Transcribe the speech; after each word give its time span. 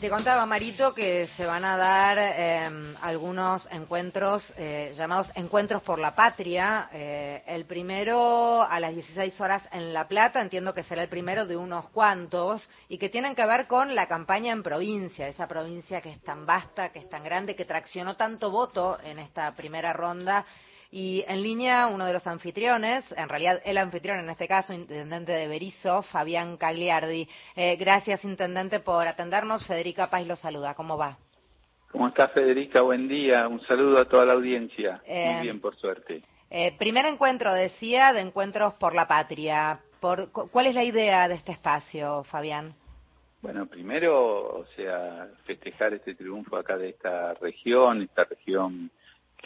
Te 0.00 0.08
contaba, 0.08 0.46
Marito, 0.46 0.94
que 0.94 1.26
se 1.36 1.44
van 1.44 1.62
a 1.62 1.76
dar 1.76 2.16
eh, 2.18 2.94
algunos 3.02 3.68
encuentros 3.70 4.50
eh, 4.56 4.94
llamados 4.96 5.30
Encuentros 5.34 5.82
por 5.82 5.98
la 5.98 6.14
Patria. 6.14 6.88
Eh, 6.90 7.42
el 7.46 7.66
primero 7.66 8.62
a 8.62 8.80
las 8.80 8.94
16 8.94 9.38
horas 9.42 9.62
en 9.72 9.92
La 9.92 10.08
Plata, 10.08 10.40
entiendo 10.40 10.72
que 10.72 10.84
será 10.84 11.02
el 11.02 11.10
primero 11.10 11.44
de 11.44 11.58
unos 11.58 11.90
cuantos, 11.90 12.66
y 12.88 12.96
que 12.96 13.10
tienen 13.10 13.34
que 13.34 13.44
ver 13.44 13.66
con 13.66 13.94
la 13.94 14.08
campaña 14.08 14.52
en 14.52 14.62
provincia, 14.62 15.28
esa 15.28 15.46
provincia 15.46 16.00
que 16.00 16.12
es 16.12 16.22
tan 16.22 16.46
vasta, 16.46 16.88
que 16.88 17.00
es 17.00 17.08
tan 17.10 17.22
grande, 17.22 17.54
que 17.54 17.66
traccionó 17.66 18.16
tanto 18.16 18.50
voto 18.50 18.98
en 19.04 19.18
esta 19.18 19.54
primera 19.54 19.92
ronda 19.92 20.46
y 20.92 21.24
en 21.28 21.42
línea, 21.42 21.86
uno 21.86 22.04
de 22.04 22.12
los 22.12 22.26
anfitriones, 22.26 23.04
en 23.16 23.28
realidad 23.28 23.60
el 23.64 23.78
anfitrión 23.78 24.18
en 24.18 24.28
este 24.28 24.48
caso, 24.48 24.72
intendente 24.72 25.30
de 25.30 25.46
Berizo, 25.46 26.02
Fabián 26.02 26.56
Cagliardi. 26.56 27.28
Eh, 27.54 27.76
gracias, 27.76 28.24
intendente, 28.24 28.80
por 28.80 29.06
atendernos. 29.06 29.64
Federica 29.66 30.10
Paz 30.10 30.26
lo 30.26 30.34
saluda. 30.34 30.74
¿Cómo 30.74 30.98
va? 30.98 31.16
¿Cómo 31.92 32.08
está, 32.08 32.28
Federica? 32.28 32.82
Buen 32.82 33.06
día. 33.06 33.46
Un 33.46 33.60
saludo 33.66 34.00
a 34.00 34.04
toda 34.04 34.24
la 34.24 34.32
audiencia. 34.32 35.00
Muy 35.06 35.16
eh, 35.16 35.38
bien, 35.42 35.60
por 35.60 35.76
suerte. 35.76 36.22
Eh, 36.50 36.76
primer 36.76 37.06
encuentro, 37.06 37.52
decía, 37.52 38.12
de 38.12 38.20
Encuentros 38.22 38.74
por 38.74 38.92
la 38.92 39.06
Patria. 39.06 39.78
Por, 40.00 40.32
¿Cuál 40.32 40.66
es 40.66 40.74
la 40.74 40.82
idea 40.82 41.28
de 41.28 41.34
este 41.34 41.52
espacio, 41.52 42.24
Fabián? 42.24 42.74
Bueno, 43.42 43.66
primero, 43.66 44.58
o 44.58 44.66
sea, 44.76 45.28
festejar 45.44 45.94
este 45.94 46.14
triunfo 46.14 46.56
acá 46.56 46.76
de 46.76 46.90
esta 46.90 47.34
región, 47.34 48.02
esta 48.02 48.24
región 48.24 48.90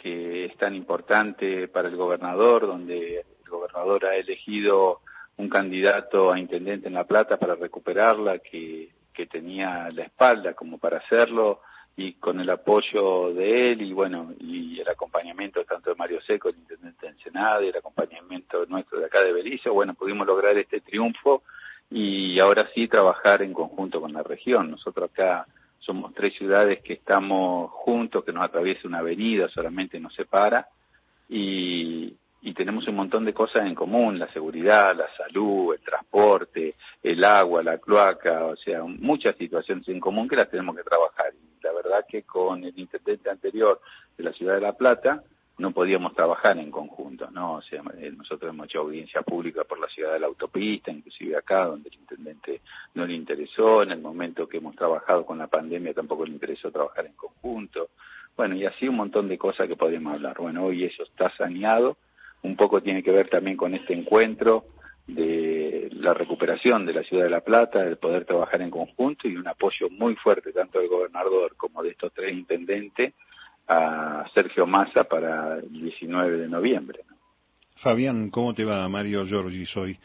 que 0.01 0.45
es 0.45 0.57
tan 0.57 0.75
importante 0.75 1.67
para 1.67 1.87
el 1.87 1.95
gobernador, 1.95 2.67
donde 2.67 3.19
el 3.19 3.49
gobernador 3.49 4.05
ha 4.05 4.15
elegido 4.15 5.01
un 5.37 5.49
candidato 5.49 6.31
a 6.31 6.39
intendente 6.39 6.87
en 6.87 6.93
La 6.93 7.05
Plata 7.05 7.37
para 7.37 7.55
recuperarla, 7.55 8.39
que, 8.39 8.89
que 9.13 9.25
tenía 9.25 9.89
la 9.91 10.03
espalda 10.03 10.53
como 10.53 10.77
para 10.77 10.97
hacerlo, 10.97 11.61
y 11.97 12.13
con 12.13 12.39
el 12.41 12.49
apoyo 12.49 13.33
de 13.33 13.71
él 13.71 13.81
y 13.81 13.93
bueno, 13.93 14.33
y 14.39 14.79
el 14.81 14.89
acompañamiento 14.89 15.63
tanto 15.63 15.91
de 15.91 15.95
Mario 15.95 16.19
Seco, 16.21 16.49
el 16.49 16.57
intendente 16.57 17.05
de 17.05 17.13
Ensenada, 17.13 17.63
y 17.63 17.69
el 17.69 17.77
acompañamiento 17.77 18.65
nuestro 18.65 18.99
de 18.99 19.05
acá 19.05 19.23
de 19.23 19.31
Belice, 19.31 19.69
bueno, 19.69 19.93
pudimos 19.93 20.27
lograr 20.27 20.57
este 20.57 20.81
triunfo 20.81 21.43
y 21.89 22.37
ahora 22.39 22.67
sí 22.73 22.87
trabajar 22.87 23.41
en 23.41 23.53
conjunto 23.53 24.01
con 24.01 24.11
la 24.11 24.23
región. 24.23 24.71
Nosotros 24.71 25.09
acá 25.09 25.45
somos 25.85 26.13
tres 26.13 26.33
ciudades 26.35 26.81
que 26.81 26.93
estamos 26.93 27.71
juntos, 27.71 28.23
que 28.23 28.33
nos 28.33 28.43
atraviesa 28.43 28.87
una 28.87 28.99
avenida, 28.99 29.47
solamente 29.49 29.99
nos 29.99 30.13
separa, 30.15 30.67
y, 31.29 32.13
y 32.41 32.53
tenemos 32.53 32.87
un 32.87 32.95
montón 32.95 33.25
de 33.25 33.33
cosas 33.33 33.65
en 33.65 33.75
común, 33.75 34.19
la 34.19 34.31
seguridad, 34.31 34.95
la 34.95 35.07
salud, 35.15 35.73
el 35.73 35.81
transporte, 35.81 36.73
el 37.01 37.23
agua, 37.23 37.63
la 37.63 37.77
cloaca, 37.77 38.45
o 38.45 38.55
sea, 38.55 38.83
muchas 38.83 39.35
situaciones 39.35 39.87
en 39.87 39.99
común 39.99 40.27
que 40.27 40.35
las 40.35 40.49
tenemos 40.49 40.75
que 40.75 40.83
trabajar. 40.83 41.33
Y 41.33 41.63
la 41.63 41.71
verdad 41.71 42.05
que 42.07 42.23
con 42.23 42.63
el 42.63 42.77
intendente 42.77 43.29
anterior 43.29 43.79
de 44.17 44.23
la 44.23 44.33
ciudad 44.33 44.55
de 44.55 44.61
La 44.61 44.73
Plata, 44.73 45.23
no 45.57 45.71
podíamos 45.71 46.13
trabajar 46.13 46.57
en 46.57 46.69
conjunto, 46.69 47.29
¿no? 47.31 47.55
O 47.55 47.61
sea, 47.61 47.81
eh, 47.97 48.11
nosotros 48.15 48.51
hemos 48.51 48.67
hecho 48.67 48.79
audiencia 48.79 49.21
pública 49.21 49.63
por 49.63 49.79
la 49.79 49.87
ciudad 49.87 50.13
de 50.13 50.19
la 50.19 50.27
autopista, 50.27 50.91
inclusive 50.91 51.37
acá, 51.37 51.65
donde 51.65 51.89
el 51.89 51.95
intendente 51.95 52.61
no 52.93 53.05
le 53.05 53.13
interesó, 53.13 53.83
en 53.83 53.91
el 53.91 54.01
momento 54.01 54.47
que 54.47 54.57
hemos 54.57 54.75
trabajado 54.75 55.25
con 55.25 55.37
la 55.37 55.47
pandemia 55.47 55.93
tampoco 55.93 56.25
le 56.25 56.33
interesó 56.33 56.71
trabajar 56.71 57.05
en 57.05 57.13
conjunto, 57.13 57.89
bueno, 58.35 58.55
y 58.55 58.65
así 58.65 58.87
un 58.87 58.97
montón 58.97 59.29
de 59.29 59.37
cosas 59.37 59.67
que 59.67 59.77
podemos 59.77 60.13
hablar. 60.13 60.35
Bueno, 60.37 60.65
hoy 60.65 60.83
eso 60.83 61.03
está 61.03 61.31
saneado, 61.37 61.95
un 62.41 62.57
poco 62.57 62.81
tiene 62.81 63.01
que 63.01 63.11
ver 63.11 63.29
también 63.29 63.55
con 63.55 63.73
este 63.73 63.93
encuentro 63.93 64.65
de 65.07 65.89
la 65.93 66.13
recuperación 66.13 66.85
de 66.85 66.93
la 66.93 67.03
ciudad 67.03 67.23
de 67.23 67.29
La 67.29 67.41
Plata, 67.41 67.83
de 67.83 67.95
poder 67.95 68.25
trabajar 68.25 68.61
en 68.61 68.71
conjunto 68.71 69.27
y 69.27 69.37
un 69.37 69.47
apoyo 69.47 69.89
muy 69.89 70.15
fuerte 70.15 70.51
tanto 70.51 70.79
del 70.79 70.89
gobernador 70.89 71.55
como 71.55 71.81
de 71.81 71.91
estos 71.91 72.11
tres 72.13 72.33
intendentes 72.33 73.13
a 73.67 74.25
Sergio 74.33 74.65
Massa 74.65 75.03
para 75.05 75.59
el 75.59 75.71
19 75.71 76.37
de 76.37 76.47
noviembre. 76.47 77.01
Fabián, 77.77 78.29
¿cómo 78.29 78.53
te 78.53 78.63
va? 78.63 78.87
Mario 78.87 79.25
Giorgi 79.25 79.65
soy. 79.65 79.97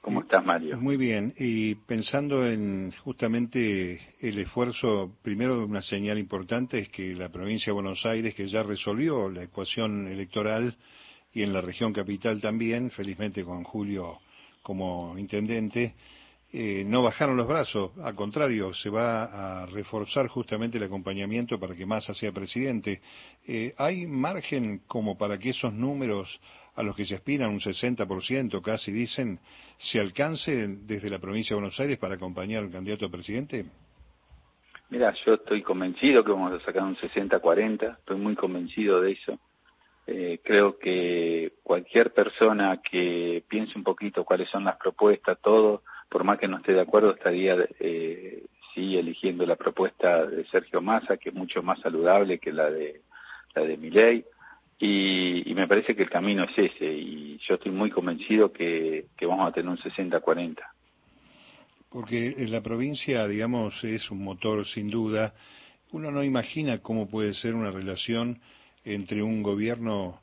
¿Cómo 0.00 0.20
estás, 0.20 0.44
Mario? 0.44 0.76
Muy 0.76 0.98
bien. 0.98 1.32
Y 1.38 1.76
pensando 1.76 2.46
en 2.46 2.92
justamente 2.92 3.98
el 4.20 4.38
esfuerzo, 4.38 5.16
primero 5.22 5.64
una 5.64 5.80
señal 5.80 6.18
importante 6.18 6.78
es 6.78 6.88
que 6.90 7.14
la 7.14 7.30
provincia 7.30 7.70
de 7.70 7.74
Buenos 7.74 8.04
Aires, 8.04 8.34
que 8.34 8.48
ya 8.48 8.62
resolvió 8.62 9.30
la 9.30 9.44
ecuación 9.44 10.06
electoral, 10.08 10.76
y 11.32 11.42
en 11.42 11.52
la 11.52 11.60
región 11.60 11.92
capital 11.92 12.40
también, 12.40 12.90
felizmente 12.90 13.44
con 13.44 13.64
Julio 13.64 14.20
como 14.62 15.18
intendente, 15.18 15.94
eh, 16.52 16.84
no 16.86 17.02
bajaron 17.02 17.36
los 17.36 17.48
brazos, 17.48 17.90
al 17.98 18.14
contrario, 18.14 18.72
se 18.74 18.88
va 18.88 19.62
a 19.62 19.66
reforzar 19.66 20.28
justamente 20.28 20.78
el 20.78 20.84
acompañamiento 20.84 21.58
para 21.58 21.74
que 21.74 21.86
Massa 21.86 22.14
sea 22.14 22.32
presidente. 22.32 23.00
Eh, 23.46 23.74
¿Hay 23.76 24.06
margen 24.06 24.82
como 24.86 25.18
para 25.18 25.38
que 25.38 25.50
esos 25.50 25.72
números 25.72 26.40
a 26.76 26.82
los 26.82 26.94
que 26.94 27.04
se 27.04 27.14
aspiran, 27.14 27.50
un 27.50 27.60
60% 27.60 28.60
casi 28.62 28.92
dicen, 28.92 29.38
se 29.78 30.00
alcance 30.00 30.66
desde 30.82 31.10
la 31.10 31.18
provincia 31.18 31.54
de 31.54 31.60
Buenos 31.60 31.78
Aires 31.80 31.98
para 31.98 32.14
acompañar 32.14 32.62
al 32.62 32.70
candidato 32.70 33.06
a 33.06 33.10
presidente? 33.10 33.64
Mira, 34.90 35.12
yo 35.24 35.34
estoy 35.34 35.62
convencido 35.62 36.22
que 36.22 36.30
vamos 36.30 36.52
a 36.52 36.64
sacar 36.64 36.82
un 36.82 36.96
60-40, 36.96 37.98
estoy 37.98 38.16
muy 38.16 38.34
convencido 38.34 39.00
de 39.00 39.12
eso. 39.12 39.38
Eh, 40.06 40.40
creo 40.44 40.78
que 40.78 41.54
cualquier 41.62 42.12
persona 42.12 42.80
que 42.82 43.42
piense 43.48 43.72
un 43.76 43.84
poquito 43.84 44.24
cuáles 44.24 44.50
son 44.50 44.64
las 44.64 44.76
propuestas, 44.76 45.38
todo, 45.40 45.82
por 46.14 46.22
más 46.22 46.38
que 46.38 46.46
no 46.46 46.58
esté 46.58 46.74
de 46.74 46.80
acuerdo, 46.80 47.10
estaría 47.10 47.56
eh, 47.80 48.44
sí 48.72 48.96
eligiendo 48.96 49.44
la 49.44 49.56
propuesta 49.56 50.24
de 50.24 50.46
Sergio 50.46 50.80
Massa, 50.80 51.16
que 51.16 51.30
es 51.30 51.34
mucho 51.34 51.60
más 51.60 51.80
saludable 51.80 52.38
que 52.38 52.52
la 52.52 52.70
de 52.70 53.00
la 53.52 53.62
de 53.62 53.76
Milei. 53.76 54.24
Y, 54.78 55.50
y 55.50 55.54
me 55.56 55.66
parece 55.66 55.96
que 55.96 56.04
el 56.04 56.10
camino 56.10 56.44
es 56.44 56.56
ese, 56.56 56.86
y 56.86 57.36
yo 57.38 57.54
estoy 57.56 57.72
muy 57.72 57.90
convencido 57.90 58.52
que, 58.52 59.06
que 59.16 59.26
vamos 59.26 59.48
a 59.48 59.52
tener 59.52 59.68
un 59.68 59.76
60-40. 59.76 60.58
Porque 61.90 62.34
en 62.38 62.52
la 62.52 62.60
provincia, 62.60 63.26
digamos, 63.26 63.82
es 63.82 64.08
un 64.12 64.22
motor 64.22 64.64
sin 64.66 64.90
duda. 64.90 65.34
Uno 65.90 66.12
no 66.12 66.22
imagina 66.22 66.78
cómo 66.78 67.10
puede 67.10 67.34
ser 67.34 67.56
una 67.56 67.72
relación 67.72 68.38
entre 68.84 69.20
un 69.20 69.42
gobierno 69.42 70.20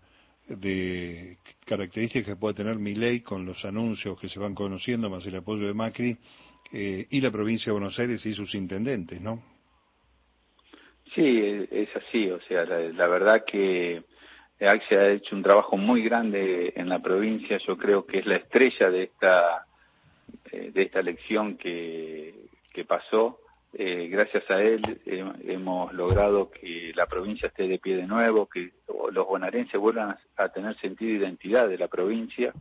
de 0.59 1.37
características 1.65 2.33
que 2.33 2.39
puede 2.39 2.55
tener 2.55 2.77
mi 2.77 2.95
ley 2.95 3.21
con 3.21 3.45
los 3.45 3.63
anuncios 3.65 4.19
que 4.19 4.29
se 4.29 4.39
van 4.39 4.55
conociendo, 4.55 5.09
más 5.09 5.25
el 5.25 5.35
apoyo 5.35 5.67
de 5.67 5.73
Macri, 5.73 6.17
eh, 6.73 7.05
y 7.09 7.21
la 7.21 7.31
provincia 7.31 7.67
de 7.67 7.79
Buenos 7.79 7.97
Aires 7.99 8.25
y 8.25 8.33
sus 8.33 8.53
intendentes, 8.55 9.21
¿no? 9.21 9.43
Sí, 11.13 11.67
es 11.69 11.89
así, 11.95 12.29
o 12.29 12.39
sea, 12.43 12.63
la, 12.63 13.07
verdad 13.07 13.43
que 13.45 14.01
se 14.57 14.95
ha 14.95 15.09
hecho 15.09 15.35
un 15.35 15.43
trabajo 15.43 15.75
muy 15.75 16.03
grande 16.03 16.71
en 16.75 16.87
la 16.87 16.99
provincia, 16.99 17.57
yo 17.67 17.77
creo 17.77 18.05
que 18.05 18.19
es 18.19 18.25
la 18.25 18.37
estrella 18.37 18.89
de 18.89 19.03
esta, 19.03 19.65
eh, 20.51 20.71
de 20.73 20.83
esta 20.83 21.01
elección 21.01 21.57
que, 21.57 22.33
que 22.71 22.85
pasó, 22.85 23.41
eh, 23.73 24.09
gracias 24.09 24.43
a 24.51 24.61
él 24.61 24.81
hemos 25.05 25.93
logrado 25.93 26.51
que 26.51 26.91
la 26.93 27.05
provincia 27.05 27.47
esté 27.47 27.67
de 27.67 27.79
pie 27.79 27.95
de 27.95 28.05
nuevo, 28.05 28.47
que 28.47 28.71
los 29.11 29.27
bonaerenses 29.27 29.79
vuelvan 29.79 30.17
a, 30.37 30.49
tener 30.49 30.77
sentido 30.79 31.11
de 31.11 31.25
identidad 31.25 31.67
de 31.67 31.77
la 31.77 31.87
provincia 31.87 32.53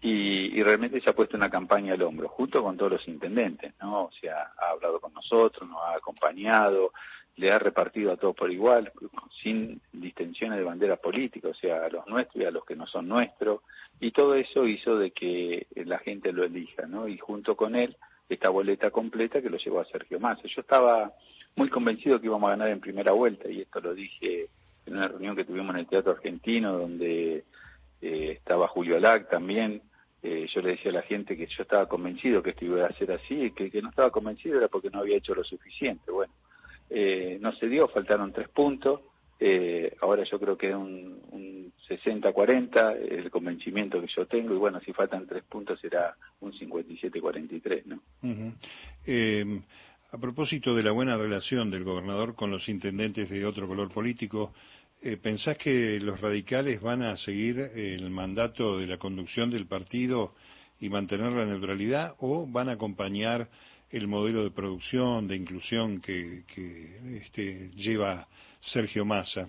y, 0.00 0.58
y, 0.58 0.62
realmente 0.62 1.00
se 1.00 1.10
ha 1.10 1.14
puesto 1.14 1.36
una 1.36 1.48
campaña 1.48 1.94
al 1.94 2.02
hombro, 2.02 2.28
junto 2.28 2.62
con 2.62 2.76
todos 2.76 2.92
los 2.92 3.08
intendentes, 3.08 3.72
¿no? 3.80 4.04
O 4.04 4.10
sea, 4.20 4.52
ha 4.58 4.70
hablado 4.70 5.00
con 5.00 5.12
nosotros, 5.14 5.68
nos 5.68 5.80
ha 5.80 5.94
acompañado, 5.94 6.92
le 7.36 7.52
ha 7.52 7.58
repartido 7.58 8.12
a 8.12 8.16
todos 8.16 8.34
por 8.34 8.50
igual, 8.50 8.92
sin 9.42 9.80
distensiones 9.92 10.58
de 10.58 10.64
bandera 10.64 10.96
política, 10.96 11.48
o 11.48 11.54
sea, 11.54 11.84
a 11.84 11.88
los 11.88 12.06
nuestros 12.06 12.42
y 12.42 12.46
a 12.46 12.50
los 12.50 12.64
que 12.64 12.76
no 12.76 12.86
son 12.86 13.08
nuestros, 13.08 13.60
y 14.00 14.10
todo 14.10 14.34
eso 14.34 14.66
hizo 14.66 14.98
de 14.98 15.12
que 15.12 15.66
la 15.76 15.98
gente 15.98 16.32
lo 16.32 16.44
elija, 16.44 16.86
¿no? 16.86 17.08
Y 17.08 17.16
junto 17.18 17.56
con 17.56 17.76
él, 17.76 17.96
esta 18.28 18.48
boleta 18.48 18.90
completa 18.90 19.40
que 19.40 19.50
lo 19.50 19.58
llevó 19.58 19.80
a 19.80 19.84
Sergio 19.84 20.18
Massa. 20.18 20.42
Yo 20.44 20.62
estaba 20.62 21.12
muy 21.56 21.68
convencido 21.68 22.20
que 22.20 22.26
íbamos 22.26 22.48
a 22.48 22.52
ganar 22.52 22.68
en 22.68 22.80
primera 22.80 23.12
vuelta 23.12 23.50
y 23.50 23.60
esto 23.60 23.80
lo 23.80 23.94
dije 23.94 24.48
en 24.86 24.96
una 24.96 25.08
reunión 25.08 25.36
que 25.36 25.44
tuvimos 25.44 25.74
en 25.74 25.80
el 25.80 25.86
Teatro 25.86 26.12
Argentino 26.12 26.78
donde 26.78 27.44
eh, 28.00 28.32
estaba 28.32 28.68
Julio 28.68 28.96
Alac 28.96 29.30
también. 29.30 29.82
Eh, 30.22 30.46
yo 30.54 30.60
le 30.60 30.70
decía 30.70 30.90
a 30.92 30.94
la 30.94 31.02
gente 31.02 31.36
que 31.36 31.46
yo 31.46 31.62
estaba 31.62 31.86
convencido 31.88 32.42
que 32.42 32.50
esto 32.50 32.64
iba 32.64 32.86
a 32.86 32.92
ser 32.92 33.10
así 33.12 33.50
que, 33.52 33.70
que 33.70 33.82
no 33.82 33.88
estaba 33.88 34.10
convencido 34.10 34.58
era 34.58 34.68
porque 34.68 34.90
no 34.90 35.00
había 35.00 35.16
hecho 35.16 35.34
lo 35.34 35.44
suficiente. 35.44 36.10
Bueno, 36.10 36.32
eh, 36.90 37.38
no 37.40 37.52
se 37.56 37.68
dio, 37.68 37.88
faltaron 37.88 38.32
tres 38.32 38.48
puntos. 38.48 39.00
Eh, 39.40 39.96
ahora 40.00 40.22
yo 40.22 40.38
creo 40.38 40.56
que 40.56 40.68
es 40.68 40.74
un, 40.76 41.20
un 41.32 41.72
60-40 41.88 42.96
el 43.10 43.30
convencimiento 43.30 44.00
que 44.00 44.06
yo 44.14 44.26
tengo 44.26 44.54
y 44.54 44.58
bueno, 44.58 44.78
si 44.80 44.92
faltan 44.92 45.26
tres 45.26 45.42
puntos 45.42 45.80
será 45.80 46.14
un 46.40 46.52
57-43, 46.52 47.82
¿no? 47.86 48.00
eh, 49.06 49.60
a 50.12 50.18
propósito 50.18 50.74
de 50.76 50.82
la 50.82 50.92
buena 50.92 51.16
relación 51.16 51.70
del 51.70 51.84
gobernador 51.84 52.34
con 52.34 52.50
los 52.50 52.68
intendentes 52.68 53.30
de 53.30 53.46
otro 53.46 53.66
color 53.66 53.90
político, 53.90 54.52
eh, 55.00 55.16
¿pensás 55.16 55.56
que 55.56 55.98
los 56.00 56.20
radicales 56.20 56.82
van 56.82 57.02
a 57.02 57.16
seguir 57.16 57.58
el 57.58 58.10
mandato 58.10 58.78
de 58.78 58.86
la 58.86 58.98
conducción 58.98 59.50
del 59.50 59.66
partido 59.66 60.34
y 60.78 60.90
mantener 60.90 61.32
la 61.32 61.46
neutralidad 61.46 62.14
o 62.18 62.46
van 62.46 62.68
a 62.68 62.72
acompañar 62.72 63.48
el 63.88 64.06
modelo 64.06 64.44
de 64.44 64.50
producción, 64.50 65.26
de 65.28 65.36
inclusión 65.36 66.02
que, 66.02 66.44
este, 67.16 67.70
lleva 67.70 68.28
Sergio 68.60 69.06
Massa? 69.06 69.48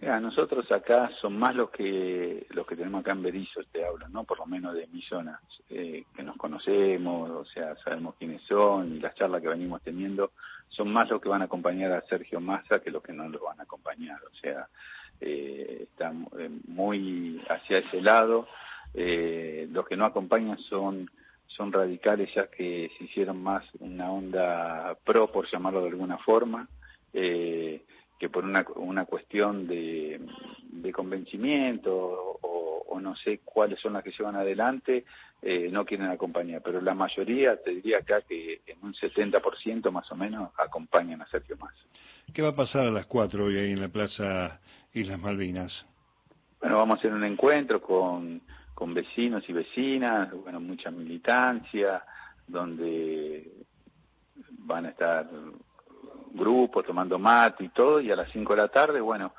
Nosotros 0.00 0.70
acá 0.72 1.10
son 1.20 1.38
más 1.38 1.54
los 1.54 1.70
que 1.70 2.46
los 2.50 2.66
que 2.66 2.76
tenemos 2.76 3.00
acá 3.00 3.12
en 3.12 3.22
Berizo, 3.22 3.60
te 3.70 3.84
hablo, 3.84 4.08
¿no? 4.08 4.24
Por 4.24 4.38
lo 4.38 4.46
menos 4.46 4.74
de 4.74 4.86
mi 4.86 5.02
zona, 5.02 5.40
eh, 5.68 6.04
que 6.14 6.22
nos 6.22 6.36
conocemos, 6.36 7.30
o 7.30 7.44
sea, 7.44 7.76
sabemos 7.84 8.14
quiénes 8.18 8.40
son 8.42 8.96
y 8.96 9.00
las 9.00 9.14
charlas 9.14 9.42
que 9.42 9.48
venimos 9.48 9.82
teniendo 9.82 10.32
son 10.68 10.90
más 10.92 11.10
los 11.10 11.20
que 11.20 11.28
van 11.28 11.42
a 11.42 11.46
acompañar 11.46 11.92
a 11.92 12.00
Sergio 12.02 12.40
Massa 12.40 12.80
que 12.80 12.90
los 12.90 13.02
que 13.02 13.12
no 13.12 13.28
lo 13.28 13.40
van 13.40 13.60
a 13.60 13.64
acompañar, 13.64 14.18
o 14.24 14.34
sea, 14.40 14.68
eh, 15.20 15.80
están 15.82 16.26
eh, 16.38 16.48
muy 16.68 17.42
hacia 17.48 17.78
ese 17.78 18.00
lado. 18.00 18.48
Eh, 18.94 19.68
los 19.70 19.86
que 19.86 19.96
no 19.96 20.04
acompañan 20.06 20.58
son 20.58 21.10
son 21.46 21.72
radicales 21.72 22.30
ya 22.34 22.46
que 22.46 22.90
se 22.96 23.04
hicieron 23.04 23.42
más 23.42 23.62
una 23.80 24.10
onda 24.10 24.96
pro, 25.04 25.30
por 25.30 25.50
llamarlo 25.50 25.82
de 25.82 25.88
alguna 25.90 26.16
forma. 26.18 26.66
Eh, 27.12 27.82
que 28.20 28.28
por 28.28 28.44
una, 28.44 28.66
una 28.76 29.06
cuestión 29.06 29.66
de, 29.66 30.20
de 30.62 30.92
convencimiento 30.92 32.38
o, 32.42 33.00
no 33.00 33.16
sé 33.16 33.40
cuáles 33.42 33.80
son 33.80 33.94
las 33.94 34.04
que 34.04 34.10
llevan 34.10 34.36
adelante, 34.36 35.06
eh, 35.40 35.70
no 35.72 35.86
quieren 35.86 36.08
acompañar. 36.08 36.60
Pero 36.62 36.82
la 36.82 36.92
mayoría, 36.92 37.56
te 37.56 37.70
diría 37.70 37.98
acá 37.98 38.20
que 38.28 38.60
en 38.66 38.76
un 38.82 38.92
70% 38.92 39.90
más 39.90 40.12
o 40.12 40.16
menos 40.16 40.50
acompañan 40.58 41.22
a 41.22 41.26
Sergio 41.28 41.56
Más. 41.56 41.72
¿Qué 42.34 42.42
va 42.42 42.50
a 42.50 42.54
pasar 42.54 42.88
a 42.88 42.90
las 42.90 43.06
4 43.06 43.42
hoy 43.42 43.56
ahí 43.56 43.72
en 43.72 43.80
la 43.80 43.88
Plaza 43.88 44.60
Islas 44.92 45.18
Malvinas? 45.18 45.86
Bueno, 46.60 46.76
vamos 46.76 46.96
a 46.96 46.98
hacer 46.98 47.14
un 47.14 47.24
encuentro 47.24 47.80
con, 47.80 48.42
con 48.74 48.92
vecinos 48.92 49.42
y 49.48 49.54
vecinas, 49.54 50.30
bueno, 50.34 50.60
mucha 50.60 50.90
militancia, 50.90 52.04
donde 52.46 53.50
van 54.58 54.84
a 54.84 54.90
estar 54.90 55.26
grupo, 56.32 56.82
tomando 56.82 57.18
mate 57.18 57.64
y 57.64 57.68
todo, 57.68 58.00
y 58.00 58.10
a 58.10 58.16
las 58.16 58.30
5 58.32 58.54
de 58.54 58.62
la 58.62 58.68
tarde, 58.68 59.00
bueno, 59.00 59.32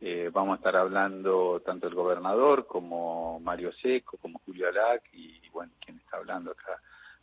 eh, 0.00 0.30
vamos 0.32 0.54
a 0.54 0.56
estar 0.56 0.76
hablando 0.76 1.62
tanto 1.64 1.88
el 1.88 1.94
gobernador 1.94 2.66
como 2.66 3.40
Mario 3.40 3.72
Seco, 3.72 4.18
como 4.18 4.38
Julio 4.40 4.68
Alac 4.68 5.02
y, 5.14 5.40
bueno, 5.50 5.72
quien 5.82 5.98
está 5.98 6.18
hablando 6.18 6.50
acá. 6.50 6.78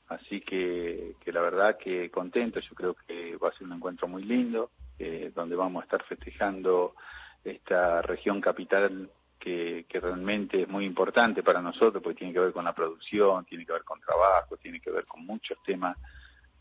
Así 0.07 0.41
que, 0.41 1.15
que 1.23 1.31
la 1.31 1.41
verdad 1.41 1.77
que 1.77 2.09
contento, 2.09 2.59
yo 2.59 2.73
creo 2.73 2.95
que 2.95 3.37
va 3.37 3.49
a 3.49 3.53
ser 3.53 3.67
un 3.67 3.73
encuentro 3.73 4.07
muy 4.07 4.23
lindo, 4.23 4.71
eh, 4.97 5.31
donde 5.33 5.55
vamos 5.55 5.81
a 5.81 5.83
estar 5.85 6.03
festejando 6.03 6.95
esta 7.43 8.01
región 8.01 8.41
capital 8.41 9.09
que, 9.39 9.85
que, 9.87 9.99
realmente 9.99 10.63
es 10.63 10.67
muy 10.67 10.85
importante 10.85 11.43
para 11.43 11.61
nosotros, 11.61 12.01
porque 12.01 12.19
tiene 12.19 12.33
que 12.33 12.39
ver 12.39 12.51
con 12.51 12.65
la 12.65 12.73
producción, 12.73 13.45
tiene 13.45 13.65
que 13.65 13.73
ver 13.73 13.83
con 13.83 13.99
trabajo, 13.99 14.57
tiene 14.57 14.79
que 14.79 14.91
ver 14.91 15.05
con 15.05 15.25
muchos 15.25 15.57
temas, 15.63 15.97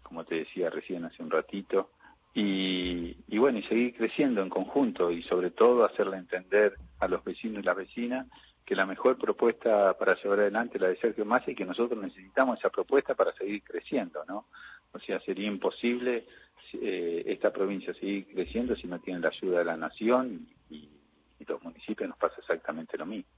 como 0.03 0.25
te 0.25 0.37
decía 0.37 0.71
recién 0.71 1.05
hace 1.05 1.23
un 1.23 1.31
ratito, 1.31 1.91
y, 2.33 3.39
bueno, 3.39 3.59
y 3.59 3.63
seguir 3.65 3.97
creciendo 3.97 4.43
en 4.43 4.49
conjunto 4.49 5.11
y 5.11 5.23
sobre 5.25 5.51
todo 5.51 5.85
hacerle 5.85 6.19
entender 6.19 6.75
a 7.01 7.09
los 7.09 7.25
vecinos 7.25 7.63
y 7.63 7.67
las 7.67 7.77
vecinas 7.77 8.27
que 8.65 8.77
la 8.77 8.87
mejor 8.87 9.19
propuesta 9.19 9.95
para 9.99 10.15
llevar 10.23 10.41
adelante 10.41 10.77
es 10.77 10.83
la 10.83 10.89
de 10.89 10.97
Sergio 10.99 11.25
Massa 11.25 11.51
y 11.51 11.57
que 11.57 11.65
nosotros 11.65 12.01
necesitamos 12.01 12.59
esa 12.59 12.71
propuesta 12.71 13.15
para 13.15 13.33
seguir 13.33 13.65
creciendo, 13.65 14.25
¿no? 14.29 14.47
O 14.93 14.99
sea, 15.01 15.19
sería 15.21 15.49
imposible 15.49 16.27
eh, 16.75 17.25
esta 17.27 17.53
provincia 17.53 17.93
seguir 17.95 18.29
creciendo 18.33 18.77
si 18.77 18.87
no 18.87 19.01
tiene 19.01 19.19
la 19.21 19.29
ayuda 19.29 19.59
de 19.59 19.65
la 19.65 19.77
nación 19.77 20.47
y, 20.69 20.89
los 21.49 21.61
municipios 21.65 22.09
nos 22.09 22.19
pasa 22.19 22.37
exactamente 22.39 22.97
lo 22.97 23.07
mismo. 23.07 23.29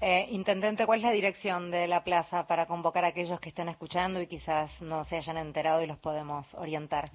Eh, 0.00 0.26
Intendente, 0.30 0.86
¿cuál 0.86 1.00
es 1.00 1.04
la 1.04 1.10
dirección 1.10 1.70
de 1.70 1.86
la 1.86 2.02
plaza 2.02 2.46
para 2.46 2.64
convocar 2.64 3.04
a 3.04 3.08
aquellos 3.08 3.40
que 3.40 3.50
estén 3.50 3.68
escuchando 3.68 4.22
y 4.22 4.26
quizás 4.26 4.80
no 4.80 5.04
se 5.04 5.16
hayan 5.16 5.36
enterado 5.36 5.82
y 5.82 5.86
los 5.86 5.98
podemos 5.98 6.54
orientar? 6.54 7.10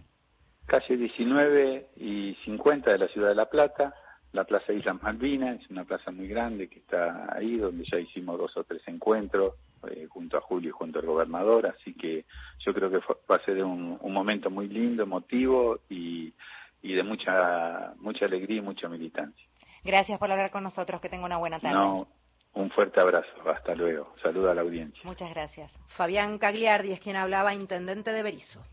Calle 0.65 0.97
19 0.97 1.89
y 1.97 2.35
50 2.45 2.91
de 2.91 2.97
la 2.97 3.07
ciudad 3.07 3.29
de 3.29 3.35
La 3.35 3.49
Plata, 3.49 3.93
la 4.33 4.45
Plaza 4.45 4.73
Islas 4.73 5.01
Malvinas, 5.01 5.61
es 5.61 5.69
una 5.69 5.85
plaza 5.85 6.11
muy 6.11 6.27
grande 6.27 6.67
que 6.67 6.79
está 6.79 7.33
ahí, 7.35 7.57
donde 7.57 7.85
ya 7.85 7.99
hicimos 7.99 8.37
dos 8.39 8.57
o 8.57 8.63
tres 8.63 8.81
encuentros 8.87 9.53
eh, 9.89 10.07
junto 10.09 10.37
a 10.37 10.41
Julio 10.41 10.69
y 10.69 10.71
junto 10.71 10.99
al 10.99 11.05
gobernador, 11.05 11.67
así 11.67 11.93
que 11.93 12.25
yo 12.59 12.73
creo 12.73 12.89
que 12.89 12.97
va 12.97 13.35
a 13.35 13.45
ser 13.45 13.63
un, 13.63 13.99
momento 14.01 14.49
muy 14.49 14.67
lindo, 14.67 15.03
emotivo 15.03 15.81
y, 15.89 16.33
y 16.81 16.93
de 16.93 17.03
mucha, 17.03 17.93
mucha 17.99 18.25
alegría 18.25 18.57
y 18.57 18.61
mucha 18.61 18.89
militancia. 18.89 19.45
Gracias 19.83 20.17
por 20.17 20.31
hablar 20.31 20.49
con 20.49 20.63
nosotros, 20.63 20.99
que 21.01 21.09
tenga 21.09 21.25
una 21.25 21.37
buena 21.37 21.59
tarde. 21.59 21.75
No, 21.75 22.07
un 22.53 22.71
fuerte 22.71 23.01
abrazo, 23.01 23.27
hasta 23.53 23.75
luego. 23.75 24.13
Saluda 24.21 24.51
a 24.51 24.55
la 24.55 24.61
audiencia. 24.61 25.01
Muchas 25.03 25.29
gracias. 25.29 25.77
Fabián 25.89 26.37
Cagliardi 26.37 26.93
es 26.93 26.99
quien 26.99 27.17
hablaba, 27.17 27.53
intendente 27.53 28.11
de 28.11 28.23
Berizo. 28.23 28.63